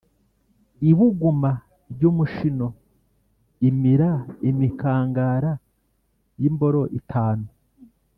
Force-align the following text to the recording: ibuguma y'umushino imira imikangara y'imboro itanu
ibuguma 0.89 1.51
y'umushino 1.99 2.67
imira 3.69 4.11
imikangara 4.49 5.51
y'imboro 6.41 6.81
itanu 6.99 7.45